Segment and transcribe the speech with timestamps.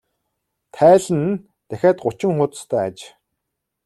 [0.75, 2.97] Тайлан нь дахиад гучин хуудастай аж.